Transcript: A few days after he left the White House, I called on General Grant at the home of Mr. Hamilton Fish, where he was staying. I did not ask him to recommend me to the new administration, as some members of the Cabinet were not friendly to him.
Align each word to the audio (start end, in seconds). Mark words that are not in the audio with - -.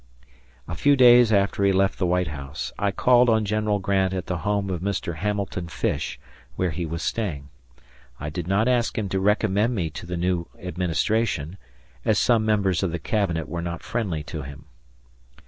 A 0.67 0.73
few 0.73 0.95
days 0.95 1.31
after 1.31 1.63
he 1.63 1.71
left 1.71 1.99
the 1.99 2.07
White 2.07 2.29
House, 2.29 2.73
I 2.79 2.89
called 2.89 3.29
on 3.29 3.45
General 3.45 3.77
Grant 3.77 4.15
at 4.15 4.25
the 4.25 4.39
home 4.39 4.71
of 4.71 4.81
Mr. 4.81 5.17
Hamilton 5.17 5.67
Fish, 5.67 6.19
where 6.55 6.71
he 6.71 6.87
was 6.87 7.03
staying. 7.03 7.49
I 8.19 8.31
did 8.31 8.47
not 8.47 8.67
ask 8.67 8.97
him 8.97 9.09
to 9.09 9.19
recommend 9.19 9.75
me 9.75 9.91
to 9.91 10.07
the 10.07 10.17
new 10.17 10.47
administration, 10.57 11.57
as 12.03 12.17
some 12.17 12.43
members 12.43 12.81
of 12.81 12.91
the 12.91 12.97
Cabinet 12.97 13.47
were 13.47 13.61
not 13.61 13.83
friendly 13.83 14.23
to 14.23 14.41
him. 14.41 14.65